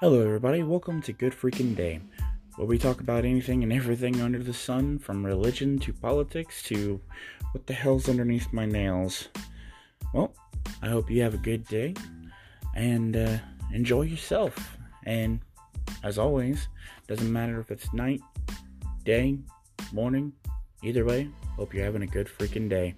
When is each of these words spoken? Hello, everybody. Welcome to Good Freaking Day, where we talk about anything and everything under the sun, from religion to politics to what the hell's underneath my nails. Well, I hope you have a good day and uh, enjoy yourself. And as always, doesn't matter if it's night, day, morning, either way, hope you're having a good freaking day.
Hello, 0.00 0.20
everybody. 0.20 0.62
Welcome 0.62 1.00
to 1.00 1.12
Good 1.14 1.32
Freaking 1.32 1.74
Day, 1.74 2.00
where 2.56 2.66
we 2.66 2.76
talk 2.76 3.00
about 3.00 3.24
anything 3.24 3.62
and 3.62 3.72
everything 3.72 4.20
under 4.20 4.42
the 4.42 4.52
sun, 4.52 4.98
from 4.98 5.24
religion 5.24 5.78
to 5.78 5.94
politics 5.94 6.62
to 6.64 7.00
what 7.52 7.66
the 7.66 7.72
hell's 7.72 8.06
underneath 8.06 8.52
my 8.52 8.66
nails. 8.66 9.28
Well, 10.12 10.34
I 10.82 10.88
hope 10.88 11.10
you 11.10 11.22
have 11.22 11.32
a 11.32 11.38
good 11.38 11.66
day 11.66 11.94
and 12.74 13.16
uh, 13.16 13.38
enjoy 13.72 14.02
yourself. 14.02 14.76
And 15.04 15.40
as 16.04 16.18
always, 16.18 16.68
doesn't 17.06 17.32
matter 17.32 17.58
if 17.58 17.70
it's 17.70 17.94
night, 17.94 18.20
day, 19.02 19.38
morning, 19.94 20.30
either 20.82 21.06
way, 21.06 21.30
hope 21.56 21.72
you're 21.72 21.86
having 21.86 22.02
a 22.02 22.06
good 22.06 22.26
freaking 22.26 22.68
day. 22.68 22.96